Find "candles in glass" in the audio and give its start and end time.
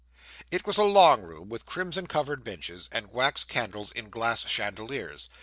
3.43-4.47